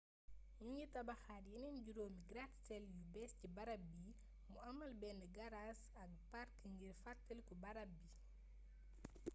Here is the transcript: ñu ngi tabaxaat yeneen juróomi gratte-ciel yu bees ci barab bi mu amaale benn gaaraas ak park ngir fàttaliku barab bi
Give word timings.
ñu 0.61 0.67
ngi 0.73 0.85
tabaxaat 0.95 1.43
yeneen 1.53 1.81
juróomi 1.85 2.21
gratte-ciel 2.29 2.83
yu 2.93 2.99
bees 3.13 3.33
ci 3.39 3.47
barab 3.55 3.81
bi 3.93 4.09
mu 4.51 4.57
amaale 4.69 4.99
benn 5.01 5.21
gaaraas 5.35 5.81
ak 6.03 6.11
park 6.31 6.51
ngir 6.71 6.93
fàttaliku 7.03 7.53
barab 7.63 7.89
bi 7.99 8.07